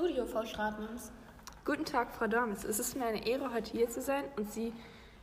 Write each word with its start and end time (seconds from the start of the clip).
Studio, 0.00 0.24
Frau 0.24 0.46
Schradmans. 0.46 1.12
Guten 1.66 1.84
Tag, 1.84 2.14
Frau 2.14 2.26
Dormes. 2.26 2.64
Es 2.64 2.78
ist 2.78 2.96
mir 2.96 3.04
eine 3.04 3.26
Ehre, 3.26 3.52
heute 3.52 3.70
hier 3.70 3.90
zu 3.90 4.00
sein 4.00 4.24
und 4.38 4.50
Sie 4.50 4.72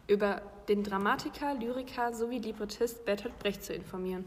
über 0.07 0.43
den 0.69 0.83
Dramatiker, 0.83 1.55
Lyriker 1.55 2.13
sowie 2.13 2.37
Librettist 2.37 3.03
Bertolt 3.03 3.39
Brecht 3.39 3.63
zu 3.63 3.73
informieren. 3.73 4.23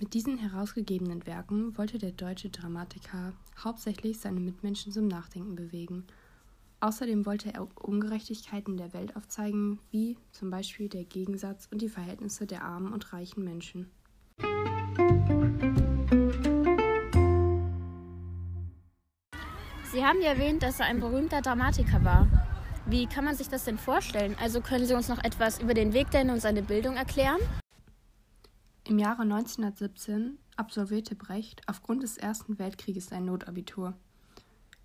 Mit 0.00 0.12
diesen 0.12 0.38
herausgegebenen 0.38 1.24
Werken 1.24 1.78
wollte 1.78 1.98
der 1.98 2.10
deutsche 2.10 2.50
Dramatiker 2.50 3.32
hauptsächlich 3.62 4.18
seine 4.18 4.40
Mitmenschen 4.40 4.90
zum 4.90 5.06
Nachdenken 5.06 5.54
bewegen. 5.54 6.04
Außerdem 6.80 7.26
wollte 7.26 7.54
er 7.54 7.68
Ungerechtigkeiten 7.80 8.76
der 8.76 8.92
Welt 8.92 9.14
aufzeigen, 9.14 9.78
wie 9.92 10.18
zum 10.32 10.50
Beispiel 10.50 10.88
der 10.88 11.04
Gegensatz 11.04 11.68
und 11.70 11.80
die 11.80 11.88
Verhältnisse 11.88 12.44
der 12.44 12.64
armen 12.64 12.92
und 12.92 13.12
reichen 13.12 13.44
Menschen. 13.44 13.88
Sie 19.90 20.04
haben 20.04 20.20
ja 20.20 20.32
erwähnt, 20.32 20.62
dass 20.62 20.80
er 20.80 20.86
ein 20.86 21.00
berühmter 21.00 21.40
Dramatiker 21.40 22.04
war. 22.04 22.28
Wie 22.84 23.06
kann 23.06 23.24
man 23.24 23.34
sich 23.34 23.48
das 23.48 23.64
denn 23.64 23.78
vorstellen? 23.78 24.36
Also 24.38 24.60
können 24.60 24.84
Sie 24.84 24.92
uns 24.92 25.08
noch 25.08 25.24
etwas 25.24 25.62
über 25.62 25.72
den 25.72 25.94
Weg 25.94 26.10
dahin 26.10 26.28
und 26.28 26.40
seine 26.40 26.62
Bildung 26.62 26.96
erklären? 26.96 27.40
Im 28.84 28.98
Jahre 28.98 29.22
1917 29.22 30.38
absolvierte 30.56 31.14
Brecht 31.14 31.62
aufgrund 31.66 32.02
des 32.02 32.18
Ersten 32.18 32.58
Weltkrieges 32.58 33.06
sein 33.06 33.24
Notabitur. 33.24 33.94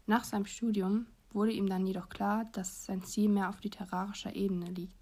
Nach 0.06 0.24
seinem 0.24 0.46
Studium 0.46 1.08
wurde 1.34 1.52
ihm 1.52 1.68
dann 1.68 1.86
jedoch 1.86 2.08
klar, 2.08 2.46
dass 2.54 2.86
sein 2.86 3.04
Ziel 3.04 3.28
mehr 3.28 3.50
auf 3.50 3.62
literarischer 3.62 4.34
Ebene 4.38 4.68
liegt. 4.68 4.96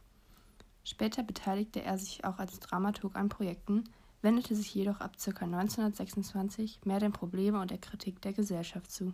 Später 0.83 1.21
beteiligte 1.21 1.83
er 1.83 1.99
sich 1.99 2.25
auch 2.25 2.39
als 2.39 2.59
Dramaturg 2.59 3.15
an 3.15 3.29
Projekten, 3.29 3.83
wendete 4.23 4.55
sich 4.55 4.73
jedoch 4.73 4.99
ab 4.99 5.17
ca. 5.23 5.45
1926 5.45 6.79
mehr 6.85 6.99
den 6.99 7.11
Problemen 7.11 7.61
und 7.61 7.69
der 7.69 7.77
Kritik 7.77 8.19
der 8.23 8.33
Gesellschaft 8.33 8.91
zu. 8.91 9.13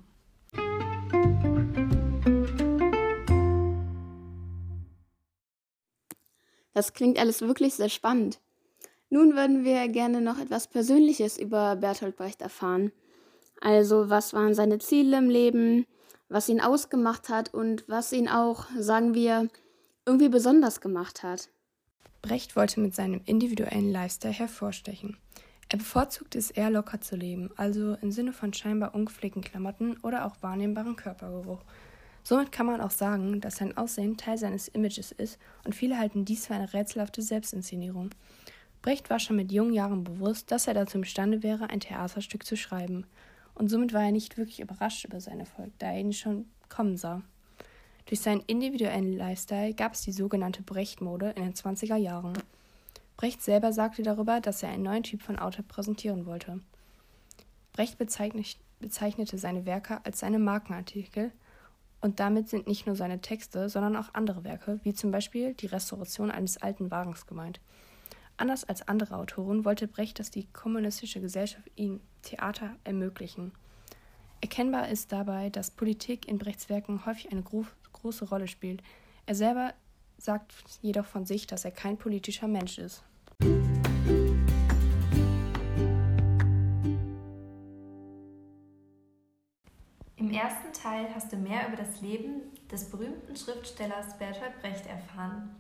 Das 6.74 6.94
klingt 6.94 7.18
alles 7.18 7.42
wirklich 7.42 7.74
sehr 7.74 7.90
spannend. 7.90 8.40
Nun 9.10 9.36
würden 9.36 9.64
wir 9.64 9.88
gerne 9.88 10.22
noch 10.22 10.38
etwas 10.38 10.68
Persönliches 10.68 11.40
über 11.40 11.76
Bertolt 11.76 12.16
Brecht 12.16 12.42
erfahren. 12.42 12.92
Also, 13.62 14.12
was 14.12 14.34
waren 14.34 14.54
seine 14.54 14.78
Ziele 14.78 15.18
im 15.18 15.30
Leben, 15.30 15.88
was 16.30 16.50
ihn 16.50 16.62
ausgemacht 16.62 17.30
hat 17.30 17.54
und 17.54 17.84
was 17.88 18.14
ihn 18.14 18.28
auch, 18.28 18.66
sagen 18.78 19.16
wir, 19.16 19.48
irgendwie 20.06 20.30
besonders 20.30 20.80
gemacht 20.80 21.24
hat. 21.24 21.50
Brecht 22.22 22.56
wollte 22.56 22.80
mit 22.80 22.94
seinem 22.94 23.22
individuellen 23.26 23.92
Lifestyle 23.92 24.34
hervorstechen. 24.34 25.18
Er 25.70 25.78
bevorzugte 25.78 26.38
es 26.38 26.50
eher 26.50 26.70
locker 26.70 27.02
zu 27.02 27.18
leben, 27.18 27.50
also 27.58 27.96
im 27.96 28.12
Sinne 28.12 28.32
von 28.32 28.54
scheinbar 28.54 28.96
ungepflegten 28.96 29.44
Klamotten 29.44 29.98
oder 29.98 30.26
auch 30.26 30.36
wahrnehmbaren 30.42 30.96
Körpergeruch. 30.96 31.62
Somit 32.24 32.52
kann 32.52 32.66
man 32.66 32.80
auch 32.82 32.92
sagen, 32.92 33.42
dass 33.42 33.58
sein 33.58 33.76
Aussehen 33.78 34.18
Teil 34.18 34.38
seines 34.38 34.70
Images 34.70 35.12
ist 35.12 35.40
und 35.66 35.76
viele 35.76 35.98
halten 35.98 36.26
dies 36.26 36.48
für 36.48 36.54
eine 36.54 36.74
rätselhafte 36.74 37.22
Selbstinszenierung. 37.22 38.12
Brecht 38.82 39.10
war 39.10 39.20
schon 39.20 39.36
mit 39.36 39.52
jungen 39.52 39.74
Jahren 39.74 40.04
bewusst, 40.04 40.52
dass 40.52 40.68
er 40.68 40.74
dazu 40.74 40.98
imstande 40.98 41.44
wäre, 41.44 41.70
ein 41.70 41.82
Theaterstück 41.82 42.46
zu 42.46 42.56
schreiben. 42.56 43.06
Und 43.54 43.70
somit 43.70 43.92
war 43.92 44.04
er 44.04 44.12
nicht 44.12 44.38
wirklich 44.38 44.62
überrascht 44.62 45.04
über 45.04 45.20
seinen 45.20 45.42
Erfolg, 45.42 45.72
da 45.80 45.88
er 45.88 46.00
ihn 46.00 46.14
schon 46.14 46.46
kommen 46.70 46.96
sah. 46.96 47.22
Durch 48.06 48.22
seinen 48.22 48.42
individuellen 48.48 49.18
Lifestyle 49.18 49.74
gab 49.74 49.94
es 49.94 50.02
die 50.02 50.14
sogenannte 50.14 50.64
Brecht-Mode 50.64 51.34
in 51.36 51.44
den 51.44 51.54
20er 51.54 51.98
Jahren. 51.98 52.34
Brecht 53.18 53.42
selber 53.42 53.74
sagte 53.74 54.04
darüber, 54.04 54.40
dass 54.40 54.62
er 54.64 54.70
einen 54.70 54.84
neuen 54.84 55.04
Typ 55.04 55.24
von 55.24 55.40
Autor 55.40 55.66
präsentieren 55.66 56.26
wollte. 56.28 56.62
Brecht 57.74 57.98
bezeichnete 57.98 59.38
seine 59.38 59.66
Werke 59.66 60.06
als 60.06 60.20
seine 60.20 60.40
Markenartikel 60.40 61.32
und 62.00 62.20
damit 62.20 62.48
sind 62.48 62.68
nicht 62.68 62.86
nur 62.86 62.96
seine 62.96 63.20
Texte, 63.22 63.70
sondern 63.70 63.96
auch 63.96 64.14
andere 64.14 64.44
Werke, 64.44 64.80
wie 64.84 64.94
zum 64.94 65.10
Beispiel 65.10 65.56
die 65.56 65.66
Restauration 65.66 66.30
eines 66.30 66.58
alten 66.58 66.92
Wagens 66.92 67.26
gemeint. 67.26 67.60
Anders 68.38 68.64
als 68.64 68.88
andere 68.88 69.16
Autoren 69.18 69.66
wollte 69.66 69.88
Brecht, 69.88 70.20
dass 70.20 70.30
die 70.30 70.46
kommunistische 70.54 71.20
Gesellschaft 71.20 71.72
ihm 71.76 72.02
Theater 72.22 72.76
ermöglichen. 72.84 73.52
Erkennbar 74.42 74.90
ist 74.90 75.12
dabei, 75.12 75.50
dass 75.50 75.72
Politik 75.72 76.28
in 76.28 76.38
Brechts 76.38 76.70
Werken 76.70 77.06
häufig 77.08 77.32
eine 77.32 77.42
gro 77.42 77.66
große 77.94 78.30
Rolle 78.30 78.48
spielt. 78.48 78.84
Er 79.26 79.34
selber 79.34 79.74
sagt 80.18 80.54
jedoch 80.82 81.06
von 81.06 81.26
sich, 81.26 81.48
dass 81.48 81.66
er 81.66 81.72
kein 81.72 81.98
politischer 81.98 82.48
Mensch 82.48 82.78
ist. 82.78 83.04
Im 90.18 90.32
ersten 90.32 90.74
Teil 90.74 91.08
hast 91.14 91.32
du 91.32 91.38
mehr 91.38 91.68
über 91.68 91.78
das 91.78 92.02
Leben 92.02 92.42
des 92.72 92.90
berühmten 92.90 93.36
Schriftstellers 93.36 94.18
Bertolt 94.18 94.60
Brecht 94.62 94.86
erfahren. 94.88 95.56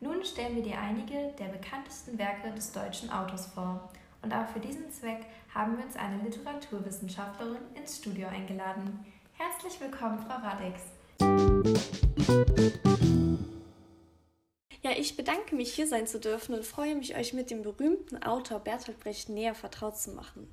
Nun 0.00 0.24
stellen 0.24 0.56
wir 0.56 0.62
dir 0.62 0.78
einige 0.78 1.32
der 1.38 1.46
bekanntesten 1.46 2.18
Werke 2.18 2.50
des 2.52 2.72
deutschen 2.72 3.10
Autors 3.10 3.46
vor. 3.46 3.90
Und 4.22 4.32
auch 4.32 4.46
für 4.48 4.60
diesen 4.60 4.90
Zweck 4.90 5.26
haben 5.54 5.76
wir 5.76 5.84
uns 5.84 5.96
eine 5.96 6.22
Literaturwissenschaftlerin 6.22 7.62
ins 7.74 7.98
Studio 7.98 8.28
eingeladen. 8.28 9.04
Herzlich 9.34 9.80
willkommen, 9.80 10.18
Frau 10.18 10.38
Radix. 10.38 10.82
Ja, 14.80 14.92
ich 14.92 15.16
bedanke 15.16 15.56
mich, 15.56 15.74
hier 15.74 15.88
sein 15.88 16.06
zu 16.06 16.20
dürfen 16.20 16.54
und 16.54 16.64
freue 16.64 16.94
mich, 16.94 17.16
euch 17.16 17.32
mit 17.32 17.50
dem 17.50 17.62
berühmten 17.62 18.22
Autor 18.22 18.60
Bertolt 18.60 19.00
Brecht 19.00 19.28
näher 19.28 19.56
vertraut 19.56 19.98
zu 19.98 20.12
machen. 20.12 20.48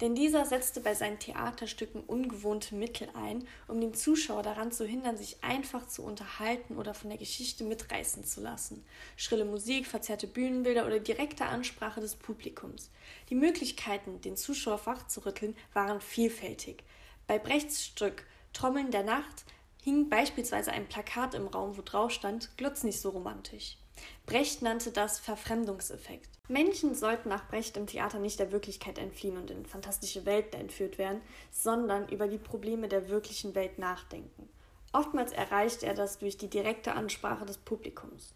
Denn 0.00 0.16
dieser 0.16 0.44
setzte 0.46 0.80
bei 0.80 0.96
seinen 0.96 1.20
Theaterstücken 1.20 2.00
ungewohnte 2.00 2.74
Mittel 2.74 3.08
ein, 3.14 3.46
um 3.68 3.80
den 3.80 3.94
Zuschauer 3.94 4.42
daran 4.42 4.72
zu 4.72 4.84
hindern, 4.84 5.16
sich 5.16 5.44
einfach 5.44 5.86
zu 5.86 6.02
unterhalten 6.02 6.76
oder 6.76 6.92
von 6.92 7.08
der 7.08 7.20
Geschichte 7.20 7.62
mitreißen 7.62 8.24
zu 8.24 8.40
lassen. 8.40 8.84
Schrille 9.16 9.44
Musik, 9.44 9.86
verzerrte 9.86 10.26
Bühnenbilder 10.26 10.84
oder 10.84 10.98
direkte 10.98 11.44
Ansprache 11.44 12.00
des 12.00 12.16
Publikums. 12.16 12.90
Die 13.30 13.36
Möglichkeiten, 13.36 14.20
den 14.20 14.36
Zuschauer 14.36 14.84
wachzurütteln, 14.86 15.56
waren 15.72 16.00
vielfältig. 16.00 16.82
Bei 17.28 17.38
Brechts 17.38 17.84
Stück 17.84 18.26
Trommeln 18.52 18.90
der 18.90 19.04
Nacht 19.04 19.44
hing 19.88 20.10
beispielsweise 20.10 20.70
ein 20.70 20.86
Plakat 20.86 21.32
im 21.32 21.46
Raum, 21.46 21.78
wo 21.78 21.82
drauf 21.82 22.10
stand, 22.10 22.54
glotz 22.58 22.84
nicht 22.84 23.00
so 23.00 23.08
romantisch. 23.08 23.78
Brecht 24.26 24.60
nannte 24.60 24.92
das 24.92 25.18
Verfremdungseffekt. 25.18 26.28
Menschen 26.46 26.94
sollten 26.94 27.30
nach 27.30 27.48
Brecht 27.48 27.78
im 27.78 27.86
Theater 27.86 28.18
nicht 28.18 28.38
der 28.38 28.52
Wirklichkeit 28.52 28.98
entfliehen 28.98 29.38
und 29.38 29.50
in 29.50 29.64
fantastische 29.64 30.26
Welten 30.26 30.60
entführt 30.60 30.98
werden, 30.98 31.22
sondern 31.50 32.06
über 32.10 32.28
die 32.28 32.36
Probleme 32.36 32.88
der 32.88 33.08
wirklichen 33.08 33.54
Welt 33.54 33.78
nachdenken. 33.78 34.50
Oftmals 34.92 35.32
erreicht 35.32 35.82
er 35.82 35.94
das 35.94 36.18
durch 36.18 36.36
die 36.36 36.50
direkte 36.50 36.92
Ansprache 36.92 37.46
des 37.46 37.56
Publikums. 37.56 38.34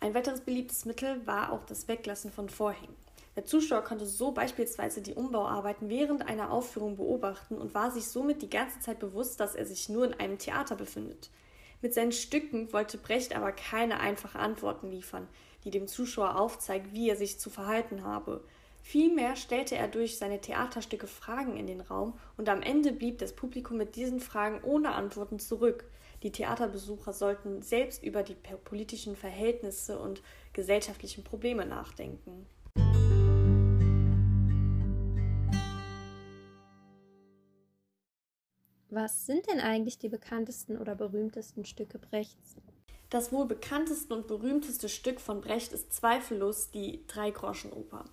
Ein 0.00 0.14
weiteres 0.14 0.40
beliebtes 0.40 0.86
Mittel 0.86 1.26
war 1.26 1.52
auch 1.52 1.66
das 1.66 1.88
Weglassen 1.88 2.32
von 2.32 2.48
Vorhängen. 2.48 2.96
Der 3.36 3.44
Zuschauer 3.44 3.84
konnte 3.84 4.06
so 4.06 4.32
beispielsweise 4.32 5.02
die 5.02 5.12
Umbauarbeiten 5.12 5.90
während 5.90 6.26
einer 6.26 6.50
Aufführung 6.50 6.96
beobachten 6.96 7.58
und 7.58 7.74
war 7.74 7.90
sich 7.90 8.08
somit 8.08 8.40
die 8.40 8.48
ganze 8.48 8.80
Zeit 8.80 8.98
bewusst, 8.98 9.40
dass 9.40 9.54
er 9.54 9.66
sich 9.66 9.90
nur 9.90 10.06
in 10.06 10.14
einem 10.14 10.38
Theater 10.38 10.74
befindet. 10.74 11.30
Mit 11.82 11.92
seinen 11.92 12.12
Stücken 12.12 12.72
wollte 12.72 12.96
Brecht 12.96 13.36
aber 13.36 13.52
keine 13.52 14.00
einfachen 14.00 14.40
Antworten 14.40 14.90
liefern, 14.90 15.28
die 15.64 15.70
dem 15.70 15.86
Zuschauer 15.86 16.40
aufzeigt, 16.40 16.94
wie 16.94 17.10
er 17.10 17.16
sich 17.16 17.38
zu 17.38 17.50
verhalten 17.50 18.04
habe. 18.04 18.42
Vielmehr 18.82 19.36
stellte 19.36 19.76
er 19.76 19.88
durch 19.88 20.16
seine 20.16 20.40
Theaterstücke 20.40 21.06
Fragen 21.06 21.58
in 21.58 21.66
den 21.66 21.82
Raum 21.82 22.18
und 22.38 22.48
am 22.48 22.62
Ende 22.62 22.92
blieb 22.92 23.18
das 23.18 23.34
Publikum 23.34 23.76
mit 23.76 23.96
diesen 23.96 24.20
Fragen 24.20 24.62
ohne 24.62 24.94
Antworten 24.94 25.38
zurück. 25.38 25.84
Die 26.22 26.32
Theaterbesucher 26.32 27.12
sollten 27.12 27.60
selbst 27.60 28.02
über 28.02 28.22
die 28.22 28.36
politischen 28.64 29.14
Verhältnisse 29.14 29.98
und 29.98 30.22
gesellschaftlichen 30.54 31.24
Probleme 31.24 31.66
nachdenken. 31.66 32.46
Was 38.90 39.26
sind 39.26 39.48
denn 39.48 39.58
eigentlich 39.58 39.98
die 39.98 40.08
bekanntesten 40.08 40.78
oder 40.78 40.94
berühmtesten 40.94 41.64
Stücke 41.64 41.98
Brechts? 41.98 42.54
Das 43.10 43.32
wohl 43.32 43.46
bekannteste 43.46 44.14
und 44.14 44.28
berühmteste 44.28 44.88
Stück 44.88 45.20
von 45.20 45.40
Brecht 45.40 45.72
ist 45.72 45.92
zweifellos 45.92 46.70
die 46.70 47.04
Dreigroschenoper. 47.08 48.04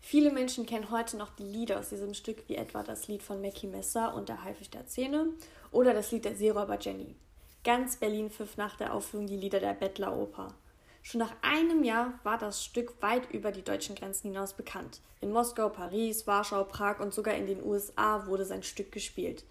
Viele 0.00 0.30
Menschen 0.30 0.66
kennen 0.66 0.92
heute 0.92 1.16
noch 1.16 1.30
die 1.30 1.42
Lieder 1.42 1.80
aus 1.80 1.88
diesem 1.88 2.14
Stück, 2.14 2.48
wie 2.48 2.54
etwa 2.54 2.84
das 2.84 3.08
Lied 3.08 3.24
von 3.24 3.40
Mackie 3.40 3.66
Messer 3.66 4.14
und 4.14 4.28
der 4.28 4.44
Haifisch 4.44 4.70
der 4.70 4.86
Zähne 4.86 5.30
oder 5.72 5.94
das 5.94 6.12
Lied 6.12 6.24
der 6.24 6.36
Seeräuber 6.36 6.78
Jenny. 6.80 7.16
Ganz 7.64 7.96
Berlin 7.96 8.30
pfiff 8.30 8.56
nach 8.56 8.76
der 8.76 8.94
Aufführung 8.94 9.26
die 9.26 9.36
Lieder 9.36 9.58
der 9.58 9.74
Bettleroper. 9.74 10.54
Schon 11.02 11.18
nach 11.18 11.34
einem 11.42 11.82
Jahr 11.82 12.20
war 12.22 12.38
das 12.38 12.64
Stück 12.64 13.02
weit 13.02 13.30
über 13.32 13.50
die 13.50 13.62
deutschen 13.62 13.96
Grenzen 13.96 14.28
hinaus 14.28 14.52
bekannt. 14.52 15.00
In 15.20 15.32
Moskau, 15.32 15.70
Paris, 15.70 16.26
Warschau, 16.28 16.62
Prag 16.64 17.00
und 17.00 17.12
sogar 17.12 17.34
in 17.34 17.46
den 17.46 17.64
USA 17.64 18.26
wurde 18.26 18.44
sein 18.44 18.62
Stück 18.62 18.92
gespielt. 18.92 19.44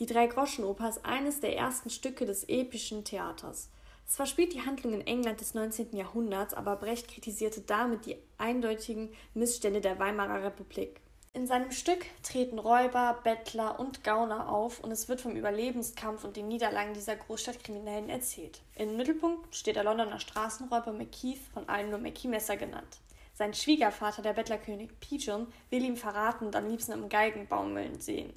Die 0.00 0.06
Drei-Groschen-Oper 0.06 0.88
ist 0.88 1.04
eines 1.04 1.40
der 1.40 1.56
ersten 1.56 1.88
Stücke 1.88 2.26
des 2.26 2.42
epischen 2.48 3.04
Theaters. 3.04 3.70
Es 4.06 4.16
verspielt 4.16 4.52
die 4.52 4.66
Handlung 4.66 4.92
in 4.92 5.06
England 5.06 5.40
des 5.40 5.54
19. 5.54 5.96
Jahrhunderts, 5.96 6.52
aber 6.52 6.74
Brecht 6.76 7.06
kritisierte 7.06 7.60
damit 7.60 8.04
die 8.04 8.16
eindeutigen 8.36 9.10
Missstände 9.34 9.80
der 9.80 10.00
Weimarer 10.00 10.42
Republik. 10.42 11.00
In 11.32 11.46
seinem 11.46 11.70
Stück 11.70 12.04
treten 12.22 12.58
Räuber, 12.58 13.20
Bettler 13.22 13.78
und 13.78 14.02
Gauner 14.02 14.48
auf 14.48 14.80
und 14.80 14.90
es 14.90 15.08
wird 15.08 15.20
vom 15.20 15.36
Überlebenskampf 15.36 16.24
und 16.24 16.36
den 16.36 16.48
Niederlagen 16.48 16.94
dieser 16.94 17.16
Großstadtkriminellen 17.16 18.08
erzählt. 18.08 18.62
Im 18.74 18.96
Mittelpunkt 18.96 19.54
steht 19.54 19.76
der 19.76 19.84
Londoner 19.84 20.20
Straßenräuber 20.20 20.92
McKeith, 20.92 21.40
von 21.52 21.68
allen 21.68 21.90
nur 21.90 21.98
Mackie 22.00 22.28
Messer 22.28 22.56
genannt. 22.56 22.98
Sein 23.32 23.54
Schwiegervater, 23.54 24.22
der 24.22 24.32
Bettlerkönig 24.32 24.90
Pigeon, 25.00 25.46
will 25.70 25.84
ihm 25.84 25.96
verraten 25.96 26.46
und 26.46 26.56
am 26.56 26.68
liebsten 26.68 26.92
im 26.92 27.08
Geigenbaumeln 27.08 28.00
sehen. 28.00 28.32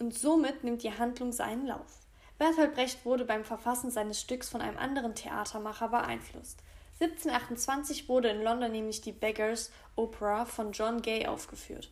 Und 0.00 0.18
somit 0.18 0.64
nimmt 0.64 0.82
die 0.82 0.96
Handlung 0.96 1.30
seinen 1.30 1.66
Lauf. 1.66 2.00
Bertolt 2.38 2.74
Brecht 2.74 3.04
wurde 3.04 3.26
beim 3.26 3.44
Verfassen 3.44 3.90
seines 3.90 4.18
Stücks 4.18 4.48
von 4.48 4.62
einem 4.62 4.78
anderen 4.78 5.14
Theatermacher 5.14 5.88
beeinflusst. 5.88 6.58
1728 7.00 8.08
wurde 8.08 8.30
in 8.30 8.42
London 8.42 8.72
nämlich 8.72 9.02
die 9.02 9.12
Beggars 9.12 9.70
Opera 9.96 10.46
von 10.46 10.72
John 10.72 11.02
Gay 11.02 11.26
aufgeführt. 11.26 11.90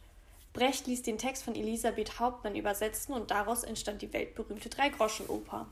Brecht 0.55 0.87
ließ 0.87 1.02
den 1.02 1.19
Text 1.19 1.43
von 1.43 1.55
Elisabeth 1.55 2.19
Hauptmann 2.19 2.56
übersetzen 2.56 3.14
und 3.14 3.31
daraus 3.31 3.62
entstand 3.62 4.00
die 4.00 4.12
weltberühmte 4.12 4.70
Dreigroschenoper. 4.70 5.66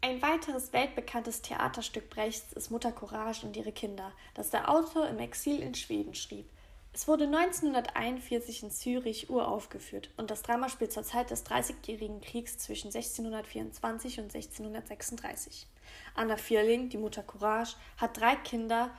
Ein 0.00 0.20
weiteres 0.22 0.72
weltbekanntes 0.72 1.42
Theaterstück 1.42 2.10
Brechts 2.10 2.52
ist 2.52 2.70
Mutter 2.70 2.90
Courage 2.90 3.46
und 3.46 3.56
ihre 3.56 3.72
Kinder, 3.72 4.12
das 4.34 4.50
der 4.50 4.68
Autor 4.68 5.08
im 5.08 5.20
Exil 5.20 5.60
in 5.60 5.74
Schweden 5.74 6.14
schrieb. 6.14 6.48
Es 6.96 7.06
wurde 7.06 7.24
1941 7.24 8.62
in 8.62 8.70
Zürich 8.70 9.28
uraufgeführt 9.28 10.08
und 10.16 10.30
das 10.30 10.40
Drama 10.40 10.70
spielt 10.70 10.94
zur 10.94 11.02
Zeit 11.02 11.30
des 11.30 11.44
Dreißigjährigen 11.44 12.22
Kriegs 12.22 12.56
zwischen 12.56 12.86
1624 12.86 14.18
und 14.18 14.34
1636. 14.34 15.66
Anna 16.14 16.38
Vierling, 16.38 16.88
die 16.88 16.96
Mutter 16.96 17.22
Courage, 17.22 17.76
hat 17.98 18.18
drei 18.18 18.34
Kinder 18.36 18.90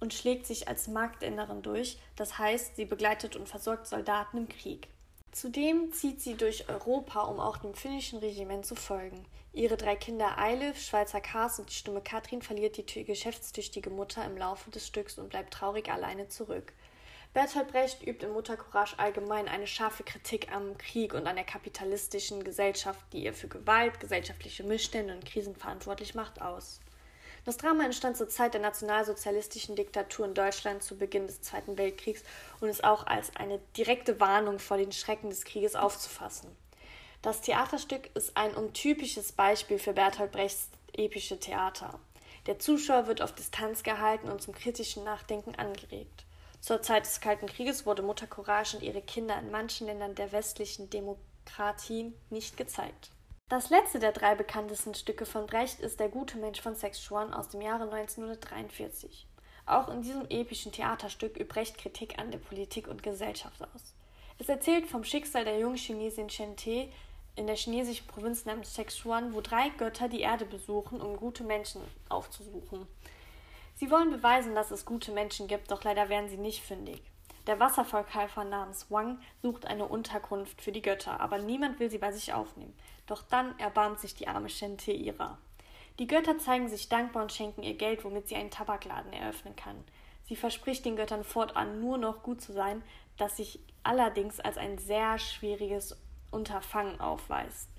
und 0.00 0.12
schlägt 0.12 0.44
sich 0.44 0.68
als 0.68 0.86
Marktänderin 0.86 1.62
durch, 1.62 1.96
das 2.14 2.36
heißt, 2.36 2.76
sie 2.76 2.84
begleitet 2.84 3.36
und 3.36 3.48
versorgt 3.48 3.86
Soldaten 3.86 4.36
im 4.36 4.48
Krieg. 4.50 4.88
Zudem 5.32 5.94
zieht 5.94 6.20
sie 6.20 6.34
durch 6.34 6.68
Europa, 6.68 7.22
um 7.22 7.40
auch 7.40 7.56
dem 7.56 7.72
finnischen 7.72 8.18
Regiment 8.18 8.66
zu 8.66 8.74
folgen. 8.74 9.24
Ihre 9.54 9.78
drei 9.78 9.96
Kinder 9.96 10.36
Eilif, 10.36 10.78
Schweizer 10.78 11.22
Kars 11.22 11.58
und 11.58 11.70
die 11.70 11.74
stumme 11.74 12.02
Katrin 12.02 12.42
verliert 12.42 12.76
die 12.76 13.04
geschäftstüchtige 13.04 13.88
Mutter 13.88 14.26
im 14.26 14.36
Laufe 14.36 14.70
des 14.70 14.86
Stücks 14.86 15.16
und 15.16 15.30
bleibt 15.30 15.54
traurig 15.54 15.90
alleine 15.90 16.28
zurück. 16.28 16.74
Bertolt 17.32 17.68
Brecht 17.68 18.04
übt 18.04 18.26
in 18.26 18.32
Mutter 18.32 18.56
Courage 18.56 18.98
allgemein 18.98 19.46
eine 19.46 19.68
scharfe 19.68 20.02
Kritik 20.02 20.50
am 20.50 20.76
Krieg 20.78 21.14
und 21.14 21.28
an 21.28 21.36
der 21.36 21.44
kapitalistischen 21.44 22.42
Gesellschaft, 22.42 23.00
die 23.12 23.22
ihr 23.22 23.32
für 23.32 23.46
Gewalt, 23.46 24.00
gesellschaftliche 24.00 24.64
Missstände 24.64 25.14
und 25.14 25.24
Krisen 25.24 25.54
verantwortlich 25.54 26.16
macht, 26.16 26.42
aus. 26.42 26.80
Das 27.44 27.56
Drama 27.56 27.84
entstand 27.84 28.16
zur 28.16 28.28
Zeit 28.28 28.54
der 28.54 28.60
nationalsozialistischen 28.60 29.76
Diktatur 29.76 30.26
in 30.26 30.34
Deutschland 30.34 30.82
zu 30.82 30.98
Beginn 30.98 31.28
des 31.28 31.40
Zweiten 31.40 31.78
Weltkriegs 31.78 32.24
und 32.60 32.68
ist 32.68 32.82
auch 32.82 33.06
als 33.06 33.34
eine 33.36 33.60
direkte 33.76 34.18
Warnung 34.18 34.58
vor 34.58 34.76
den 34.76 34.90
Schrecken 34.90 35.30
des 35.30 35.44
Krieges 35.44 35.76
aufzufassen. 35.76 36.50
Das 37.22 37.42
Theaterstück 37.42 38.10
ist 38.14 38.36
ein 38.36 38.54
untypisches 38.54 39.30
Beispiel 39.30 39.78
für 39.78 39.92
Bertolt 39.92 40.32
Brechts 40.32 40.68
epische 40.94 41.38
Theater. 41.38 42.00
Der 42.46 42.58
Zuschauer 42.58 43.06
wird 43.06 43.22
auf 43.22 43.32
Distanz 43.36 43.84
gehalten 43.84 44.28
und 44.28 44.42
zum 44.42 44.52
kritischen 44.52 45.04
Nachdenken 45.04 45.54
angeregt. 45.54 46.24
Zur 46.60 46.82
Zeit 46.82 47.06
des 47.06 47.20
Kalten 47.20 47.46
Krieges 47.46 47.86
wurde 47.86 48.02
Mutter 48.02 48.26
Courage 48.26 48.76
und 48.76 48.82
ihre 48.82 49.00
Kinder 49.00 49.38
in 49.38 49.50
manchen 49.50 49.86
Ländern 49.86 50.14
der 50.14 50.30
westlichen 50.30 50.90
Demokratien 50.90 52.14
nicht 52.28 52.56
gezeigt. 52.56 53.10
Das 53.48 53.70
letzte 53.70 53.98
der 53.98 54.12
drei 54.12 54.34
bekanntesten 54.34 54.94
Stücke 54.94 55.26
von 55.26 55.46
Brecht 55.46 55.80
ist 55.80 55.98
Der 55.98 56.08
gute 56.08 56.38
Mensch 56.38 56.60
von 56.60 56.76
Sextuan 56.76 57.34
aus 57.34 57.48
dem 57.48 57.62
Jahre 57.62 57.84
1943. 57.90 59.26
Auch 59.66 59.88
in 59.88 60.02
diesem 60.02 60.26
epischen 60.28 60.70
Theaterstück 60.70 61.36
übt 61.36 61.52
Brecht 61.52 61.78
Kritik 61.78 62.18
an 62.18 62.30
der 62.30 62.38
Politik 62.38 62.86
und 62.86 63.02
Gesellschaft 63.02 63.60
aus. 63.74 63.94
Es 64.38 64.48
erzählt 64.48 64.86
vom 64.86 65.02
Schicksal 65.02 65.44
der 65.44 65.58
jungen 65.58 65.76
Chinesin 65.76 66.28
Chen 66.28 66.56
Te 66.56 66.92
in 67.36 67.46
der 67.46 67.56
chinesischen 67.56 68.06
Provinz 68.06 68.44
namens 68.44 68.74
Sextuan, 68.74 69.34
wo 69.34 69.40
drei 69.40 69.70
Götter 69.70 70.08
die 70.08 70.20
Erde 70.20 70.44
besuchen, 70.44 71.00
um 71.00 71.16
gute 71.16 71.42
Menschen 71.42 71.80
aufzusuchen. 72.08 72.86
Sie 73.80 73.90
wollen 73.90 74.10
beweisen, 74.10 74.54
dass 74.54 74.70
es 74.70 74.84
gute 74.84 75.10
Menschen 75.10 75.48
gibt, 75.48 75.70
doch 75.70 75.82
leider 75.84 76.10
werden 76.10 76.28
sie 76.28 76.36
nicht 76.36 76.62
fündig. 76.62 77.02
Der 77.46 77.60
Wasserverkäufer 77.60 78.44
namens 78.44 78.90
Wang 78.90 79.18
sucht 79.40 79.64
eine 79.64 79.86
Unterkunft 79.86 80.60
für 80.60 80.70
die 80.70 80.82
Götter, 80.82 81.18
aber 81.18 81.38
niemand 81.38 81.80
will 81.80 81.90
sie 81.90 81.96
bei 81.96 82.12
sich 82.12 82.34
aufnehmen. 82.34 82.74
Doch 83.06 83.22
dann 83.22 83.58
erbarmt 83.58 83.98
sich 83.98 84.14
die 84.14 84.28
arme 84.28 84.50
Shente 84.50 84.92
ihrer. 84.92 85.38
Die 85.98 86.06
Götter 86.06 86.36
zeigen 86.38 86.68
sich 86.68 86.90
dankbar 86.90 87.22
und 87.22 87.32
schenken 87.32 87.62
ihr 87.62 87.72
Geld, 87.72 88.04
womit 88.04 88.28
sie 88.28 88.36
einen 88.36 88.50
Tabakladen 88.50 89.14
eröffnen 89.14 89.56
kann. 89.56 89.82
Sie 90.24 90.36
verspricht 90.36 90.84
den 90.84 90.96
Göttern 90.96 91.24
fortan 91.24 91.80
nur 91.80 91.96
noch 91.96 92.22
gut 92.22 92.42
zu 92.42 92.52
sein, 92.52 92.82
das 93.16 93.38
sich 93.38 93.60
allerdings 93.82 94.40
als 94.40 94.58
ein 94.58 94.76
sehr 94.76 95.18
schwieriges 95.18 95.98
Unterfangen 96.30 97.00
aufweist. 97.00 97.69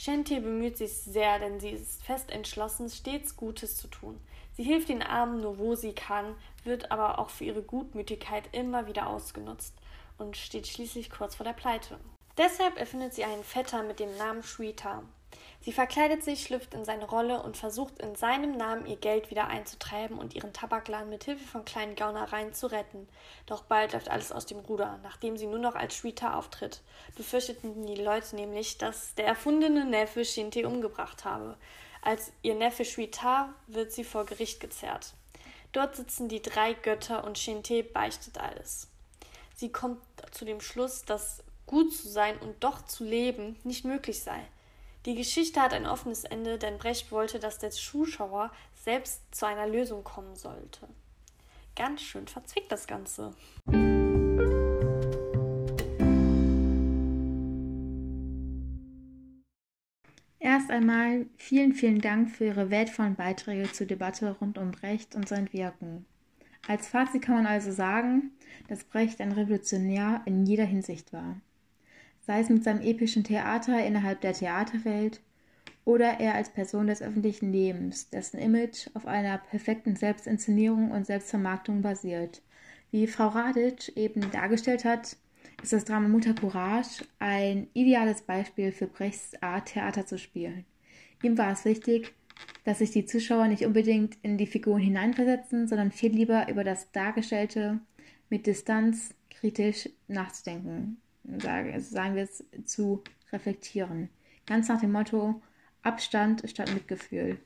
Shente 0.00 0.40
bemüht 0.40 0.78
sich 0.78 0.94
sehr, 0.94 1.38
denn 1.40 1.60
sie 1.60 1.72
ist 1.72 2.02
fest 2.02 2.30
entschlossen, 2.30 2.88
stets 2.88 3.36
Gutes 3.36 3.76
zu 3.76 3.86
tun. 3.86 4.18
Sie 4.54 4.62
hilft 4.62 4.88
den 4.88 5.02
Armen 5.02 5.42
nur 5.42 5.58
wo 5.58 5.74
sie 5.74 5.92
kann, 5.92 6.36
wird 6.64 6.90
aber 6.90 7.18
auch 7.18 7.28
für 7.28 7.44
ihre 7.44 7.60
Gutmütigkeit 7.60 8.48
immer 8.52 8.86
wieder 8.86 9.08
ausgenutzt 9.08 9.74
und 10.16 10.38
steht 10.38 10.66
schließlich 10.66 11.10
kurz 11.10 11.34
vor 11.34 11.44
der 11.44 11.52
Pleite. 11.52 11.98
Deshalb 12.38 12.78
erfindet 12.78 13.12
sie 13.12 13.24
einen 13.24 13.44
Vetter 13.44 13.82
mit 13.82 14.00
dem 14.00 14.16
Namen 14.16 14.42
Shuita. 14.42 15.02
Sie 15.62 15.72
verkleidet 15.72 16.24
sich, 16.24 16.42
schlüpft 16.42 16.72
in 16.72 16.86
seine 16.86 17.04
Rolle 17.04 17.42
und 17.42 17.56
versucht 17.56 17.98
in 17.98 18.16
seinem 18.16 18.56
Namen 18.56 18.86
ihr 18.86 18.96
Geld 18.96 19.30
wieder 19.30 19.48
einzutreiben 19.48 20.18
und 20.18 20.34
ihren 20.34 20.54
Tabakladen 20.54 21.10
mit 21.10 21.24
Hilfe 21.24 21.44
von 21.44 21.66
kleinen 21.66 21.96
Gaunereien 21.96 22.54
zu 22.54 22.66
retten. 22.66 23.06
Doch 23.44 23.62
bald 23.64 23.92
läuft 23.92 24.08
alles 24.08 24.32
aus 24.32 24.46
dem 24.46 24.60
Ruder, 24.60 24.98
nachdem 25.02 25.36
sie 25.36 25.46
nur 25.46 25.58
noch 25.58 25.74
als 25.74 25.94
Shuita 25.94 26.34
auftritt. 26.34 26.80
Befürchteten 27.14 27.84
die 27.86 27.96
Leute 28.02 28.36
nämlich, 28.36 28.78
dass 28.78 29.14
der 29.16 29.26
erfundene 29.26 29.84
Neffe 29.84 30.24
Shinte 30.24 30.66
umgebracht 30.66 31.26
habe. 31.26 31.56
Als 32.00 32.32
ihr 32.40 32.54
Neffe 32.54 32.86
Shuita 32.86 33.52
wird 33.66 33.92
sie 33.92 34.04
vor 34.04 34.24
Gericht 34.24 34.60
gezerrt. 34.60 35.12
Dort 35.72 35.94
sitzen 35.94 36.28
die 36.28 36.40
drei 36.40 36.72
Götter 36.72 37.22
und 37.24 37.38
Shinte 37.38 37.84
beichtet 37.84 38.38
alles. 38.38 38.88
Sie 39.54 39.70
kommt 39.70 40.00
zu 40.30 40.46
dem 40.46 40.62
Schluss, 40.62 41.04
dass 41.04 41.44
gut 41.66 41.94
zu 41.94 42.08
sein 42.08 42.38
und 42.38 42.64
doch 42.64 42.84
zu 42.86 43.04
leben 43.04 43.56
nicht 43.62 43.84
möglich 43.84 44.22
sei. 44.22 44.42
Die 45.06 45.14
Geschichte 45.14 45.62
hat 45.62 45.72
ein 45.72 45.86
offenes 45.86 46.24
Ende, 46.24 46.58
denn 46.58 46.76
Brecht 46.76 47.10
wollte, 47.10 47.38
dass 47.38 47.58
der 47.58 47.70
Zuschauer 47.70 48.52
selbst 48.74 49.22
zu 49.34 49.46
einer 49.46 49.66
Lösung 49.66 50.04
kommen 50.04 50.36
sollte. 50.36 50.88
Ganz 51.74 52.02
schön 52.02 52.28
verzwickt 52.28 52.70
das 52.70 52.86
Ganze. 52.86 53.32
Erst 60.38 60.70
einmal 60.70 61.26
vielen, 61.38 61.72
vielen 61.72 62.02
Dank 62.02 62.30
für 62.30 62.44
Ihre 62.46 62.68
wertvollen 62.68 63.14
Beiträge 63.14 63.72
zur 63.72 63.86
Debatte 63.86 64.36
rund 64.38 64.58
um 64.58 64.70
Brecht 64.70 65.14
und 65.14 65.26
sein 65.26 65.50
Wirken. 65.54 66.04
Als 66.68 66.88
Fazit 66.88 67.22
kann 67.22 67.36
man 67.36 67.46
also 67.46 67.72
sagen, 67.72 68.32
dass 68.68 68.84
Brecht 68.84 69.22
ein 69.22 69.32
Revolutionär 69.32 70.20
in 70.26 70.44
jeder 70.44 70.64
Hinsicht 70.64 71.14
war 71.14 71.40
sei 72.30 72.42
es 72.42 72.48
mit 72.48 72.62
seinem 72.62 72.80
epischen 72.80 73.24
Theater 73.24 73.84
innerhalb 73.84 74.20
der 74.20 74.34
Theaterwelt 74.34 75.20
oder 75.84 76.20
er 76.20 76.36
als 76.36 76.48
Person 76.50 76.86
des 76.86 77.02
öffentlichen 77.02 77.52
Lebens, 77.52 78.08
dessen 78.08 78.38
Image 78.38 78.86
auf 78.94 79.04
einer 79.04 79.38
perfekten 79.38 79.96
Selbstinszenierung 79.96 80.92
und 80.92 81.06
Selbstvermarktung 81.06 81.82
basiert. 81.82 82.40
Wie 82.92 83.08
Frau 83.08 83.26
Radic 83.26 83.96
eben 83.96 84.30
dargestellt 84.30 84.84
hat, 84.84 85.16
ist 85.60 85.72
das 85.72 85.84
Drama 85.84 86.06
Mutter 86.06 86.32
Courage 86.32 87.04
ein 87.18 87.66
ideales 87.72 88.22
Beispiel 88.22 88.70
für 88.70 88.86
Brechts 88.86 89.32
Art, 89.42 89.66
Theater 89.66 90.06
zu 90.06 90.16
spielen. 90.16 90.64
Ihm 91.24 91.36
war 91.36 91.50
es 91.50 91.64
wichtig, 91.64 92.14
dass 92.62 92.78
sich 92.78 92.92
die 92.92 93.06
Zuschauer 93.06 93.48
nicht 93.48 93.66
unbedingt 93.66 94.18
in 94.22 94.38
die 94.38 94.46
Figuren 94.46 94.80
hineinversetzen, 94.80 95.66
sondern 95.66 95.90
viel 95.90 96.12
lieber 96.12 96.48
über 96.48 96.62
das 96.62 96.92
Dargestellte 96.92 97.80
mit 98.28 98.46
Distanz 98.46 99.16
kritisch 99.30 99.88
nachzudenken 100.06 100.98
sagen 101.24 102.16
wir 102.16 102.22
es, 102.22 102.44
zu 102.64 103.02
reflektieren. 103.32 104.08
Ganz 104.46 104.68
nach 104.68 104.80
dem 104.80 104.92
Motto 104.92 105.40
Abstand 105.82 106.42
statt 106.48 106.72
Mitgefühl. 106.72 107.38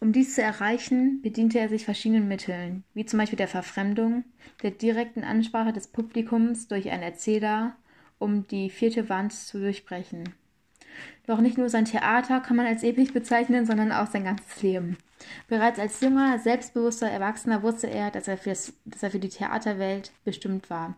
Um 0.00 0.12
dies 0.12 0.34
zu 0.34 0.42
erreichen, 0.42 1.22
bediente 1.22 1.58
er 1.58 1.68
sich 1.68 1.84
verschiedenen 1.84 2.26
Mitteln, 2.26 2.84
wie 2.94 3.06
zum 3.06 3.18
Beispiel 3.18 3.36
der 3.36 3.48
Verfremdung, 3.48 4.24
der 4.62 4.72
direkten 4.72 5.22
Ansprache 5.22 5.72
des 5.72 5.86
Publikums 5.86 6.66
durch 6.66 6.90
einen 6.90 7.02
Erzähler, 7.02 7.76
um 8.18 8.46
die 8.48 8.70
vierte 8.70 9.08
Wand 9.08 9.32
zu 9.32 9.60
durchbrechen. 9.60 10.34
Doch 11.26 11.40
nicht 11.40 11.56
nur 11.56 11.68
sein 11.68 11.84
Theater 11.84 12.40
kann 12.40 12.56
man 12.56 12.66
als 12.66 12.82
episch 12.82 13.12
bezeichnen, 13.12 13.64
sondern 13.64 13.92
auch 13.92 14.08
sein 14.08 14.24
ganzes 14.24 14.62
Leben. 14.62 14.98
Bereits 15.46 15.78
als 15.78 16.00
junger, 16.00 16.38
selbstbewusster 16.40 17.08
Erwachsener 17.08 17.62
wusste 17.62 17.88
er, 17.88 18.10
dass 18.10 18.26
er, 18.26 18.36
dass 18.36 19.02
er 19.02 19.10
für 19.10 19.20
die 19.20 19.28
Theaterwelt 19.28 20.10
bestimmt 20.24 20.68
war 20.68 20.96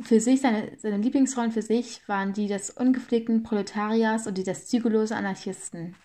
für 0.00 0.20
sich, 0.20 0.40
seine, 0.40 0.72
seine 0.78 0.98
Lieblingsrollen 0.98 1.52
für 1.52 1.62
sich 1.62 2.00
waren 2.08 2.32
die 2.32 2.46
des 2.46 2.70
ungepflegten 2.70 3.42
Proletariers 3.42 4.26
und 4.26 4.38
die 4.38 4.44
des 4.44 4.66
zügellosen 4.66 5.16
Anarchisten. 5.16 5.96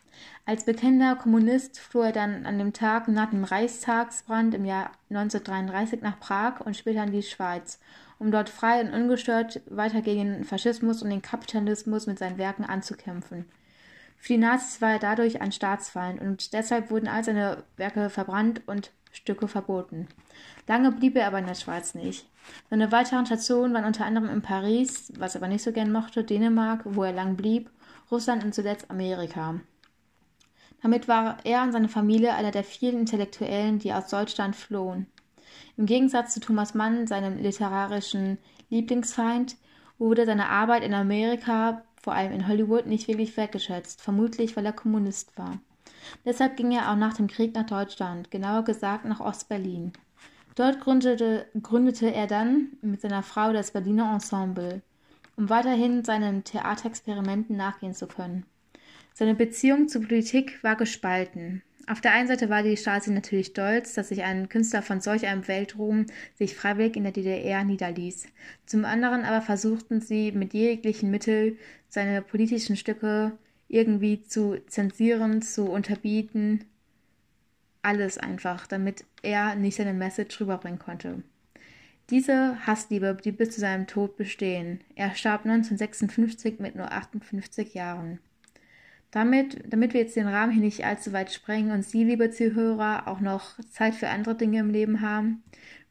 Als 0.45 0.65
bekennender 0.65 1.15
Kommunist 1.15 1.79
floh 1.79 2.01
er 2.01 2.11
dann 2.11 2.45
an 2.45 2.57
dem 2.57 2.73
Tag 2.73 3.07
nach 3.07 3.29
dem 3.29 3.43
Reichstagsbrand 3.43 4.55
im 4.55 4.65
Jahr 4.65 4.91
1933 5.09 6.01
nach 6.01 6.19
Prag 6.19 6.61
und 6.61 6.75
später 6.75 7.03
in 7.03 7.11
die 7.11 7.23
Schweiz, 7.23 7.79
um 8.19 8.31
dort 8.31 8.49
frei 8.49 8.81
und 8.81 8.93
ungestört 8.93 9.61
weiter 9.69 10.01
gegen 10.01 10.33
den 10.33 10.43
Faschismus 10.43 11.01
und 11.01 11.09
den 11.09 11.21
Kapitalismus 11.21 12.07
mit 12.07 12.19
seinen 12.19 12.37
Werken 12.37 12.65
anzukämpfen. 12.65 13.45
Für 14.17 14.33
die 14.33 14.39
Nazis 14.39 14.81
war 14.81 14.91
er 14.91 14.99
dadurch 14.99 15.41
ein 15.41 15.51
Staatsfeind 15.51 16.21
und 16.21 16.53
deshalb 16.53 16.89
wurden 16.89 17.07
all 17.07 17.23
seine 17.23 17.63
Werke 17.75 18.09
verbrannt 18.09 18.61
und 18.67 18.91
Stücke 19.13 19.47
verboten. 19.47 20.07
Lange 20.67 20.91
blieb 20.91 21.15
er 21.15 21.27
aber 21.27 21.39
in 21.39 21.45
der 21.45 21.55
Schweiz 21.55 21.95
nicht. 21.95 22.27
Seine 22.69 22.91
weiteren 22.91 23.25
Stationen 23.25 23.73
waren 23.73 23.85
unter 23.85 24.05
anderem 24.05 24.29
in 24.29 24.41
Paris, 24.41 25.13
was 25.17 25.35
er 25.35 25.41
aber 25.41 25.47
nicht 25.47 25.63
so 25.63 25.71
gern 25.71 25.91
mochte, 25.91 26.23
Dänemark, 26.23 26.81
wo 26.83 27.03
er 27.03 27.13
lang 27.13 27.37
blieb, 27.37 27.69
Russland 28.11 28.43
und 28.43 28.53
zuletzt 28.53 28.91
Amerika. 28.91 29.59
Damit 30.81 31.07
war 31.07 31.37
er 31.45 31.63
und 31.63 31.71
seine 31.71 31.87
Familie 31.87 32.33
einer 32.33 32.51
der 32.51 32.63
vielen 32.63 32.99
Intellektuellen, 32.99 33.79
die 33.79 33.93
aus 33.93 34.07
Deutschland 34.09 34.55
flohen. 34.55 35.07
Im 35.77 35.85
Gegensatz 35.85 36.33
zu 36.33 36.41
Thomas 36.41 36.73
Mann, 36.73 37.07
seinem 37.07 37.37
literarischen 37.37 38.37
Lieblingsfeind, 38.69 39.55
wurde 39.97 40.25
seine 40.25 40.49
Arbeit 40.49 40.83
in 40.83 40.93
Amerika, 40.93 41.83
vor 42.01 42.13
allem 42.13 42.33
in 42.33 42.47
Hollywood, 42.47 42.85
nicht 42.85 43.07
wirklich 43.07 43.37
wertgeschätzt, 43.37 44.01
vermutlich 44.01 44.57
weil 44.57 44.65
er 44.65 44.73
Kommunist 44.73 45.37
war. 45.37 45.59
Deshalb 46.25 46.57
ging 46.57 46.71
er 46.71 46.91
auch 46.91 46.95
nach 46.95 47.13
dem 47.13 47.27
Krieg 47.27 47.55
nach 47.55 47.65
Deutschland, 47.65 48.31
genauer 48.31 48.63
gesagt 48.63 49.05
nach 49.05 49.19
Ostberlin. 49.19 49.93
Dort 50.55 50.79
gründete, 50.81 51.47
gründete 51.61 52.13
er 52.13 52.27
dann 52.27 52.73
mit 52.81 53.01
seiner 53.01 53.23
Frau 53.23 53.53
das 53.53 53.71
Berliner 53.71 54.13
Ensemble, 54.13 54.81
um 55.35 55.49
weiterhin 55.49 56.03
seinen 56.03 56.43
Theaterexperimenten 56.43 57.57
nachgehen 57.57 57.93
zu 57.93 58.07
können. 58.07 58.45
Seine 59.13 59.35
Beziehung 59.35 59.87
zur 59.87 60.01
Politik 60.03 60.63
war 60.63 60.75
gespalten. 60.75 61.63
Auf 61.85 61.99
der 61.99 62.13
einen 62.13 62.29
Seite 62.29 62.49
war 62.49 62.63
die 62.63 62.77
Stasi 62.77 63.11
natürlich 63.11 63.47
stolz, 63.47 63.93
dass 63.93 64.09
sich 64.09 64.23
ein 64.23 64.47
Künstler 64.47 64.81
von 64.81 65.01
solch 65.01 65.27
einem 65.27 65.47
Weltruhm 65.49 66.05
sich 66.35 66.55
freiwillig 66.55 66.95
in 66.95 67.03
der 67.03 67.11
DDR 67.11 67.63
niederließ. 67.65 68.25
Zum 68.65 68.85
anderen 68.85 69.25
aber 69.25 69.41
versuchten 69.41 69.99
sie 69.99 70.31
mit 70.31 70.53
jeglichen 70.53 71.11
Mitteln 71.11 71.57
seine 71.89 72.21
politischen 72.21 72.77
Stücke 72.77 73.33
irgendwie 73.73 74.23
zu 74.23 74.57
zensieren, 74.67 75.41
zu 75.41 75.69
unterbieten. 75.69 76.65
Alles 77.81 78.17
einfach, 78.17 78.67
damit 78.67 79.03
er 79.23 79.55
nicht 79.55 79.75
seine 79.75 79.93
Message 79.93 80.39
rüberbringen 80.39 80.79
konnte. 80.79 81.23
Diese 82.09 82.57
Hassliebe 82.67 83.15
blieb 83.15 83.37
bis 83.37 83.51
zu 83.51 83.59
seinem 83.59 83.87
Tod 83.87 84.15
bestehen. 84.15 84.81
Er 84.95 85.15
starb 85.15 85.45
1956 85.45 86.59
mit 86.59 86.75
nur 86.75 86.91
58 86.91 87.73
Jahren. 87.73 88.19
Damit, 89.09 89.63
damit 89.67 89.93
wir 89.93 90.01
jetzt 90.01 90.15
den 90.15 90.27
Rahmen 90.27 90.51
hier 90.51 90.61
nicht 90.61 90.85
allzu 90.85 91.13
weit 91.13 91.31
sprengen 91.31 91.71
und 91.71 91.83
Sie, 91.83 92.03
liebe 92.03 92.29
Zuhörer, 92.29 93.07
auch 93.07 93.19
noch 93.19 93.59
Zeit 93.69 93.95
für 93.95 94.09
andere 94.09 94.35
Dinge 94.35 94.59
im 94.59 94.69
Leben 94.69 95.01
haben, 95.01 95.43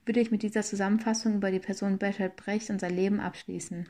würde 0.05 0.21
ich 0.21 0.31
mit 0.31 0.43
dieser 0.43 0.63
Zusammenfassung 0.63 1.37
über 1.37 1.51
die 1.51 1.61
Person 1.61 1.99
Bertolt 1.99 2.37
Brecht 2.37 2.71
und 2.71 2.81
sein 2.81 2.95
Leben 2.95 3.21
abschließen. 3.21 3.89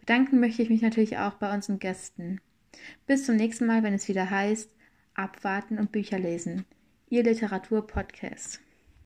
Bedanken 0.00 0.40
möchte 0.40 0.62
ich 0.62 0.70
mich 0.70 0.82
natürlich 0.82 1.18
auch 1.18 1.34
bei 1.34 1.52
unseren 1.54 1.78
Gästen. 1.78 2.40
Bis 3.06 3.26
zum 3.26 3.36
nächsten 3.36 3.66
Mal, 3.66 3.82
wenn 3.82 3.94
es 3.94 4.08
wieder 4.08 4.30
heißt 4.30 4.70
Abwarten 5.14 5.78
und 5.78 5.92
Bücher 5.92 6.18
lesen. 6.18 6.64
Ihr 7.10 7.22
Literatur-Podcast. 7.22 8.60